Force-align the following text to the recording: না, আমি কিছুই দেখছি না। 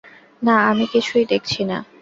না, 0.41 0.55
আমি 0.69 0.85
কিছুই 0.87 1.25
দেখছি 1.25 1.61
না। 1.63 1.77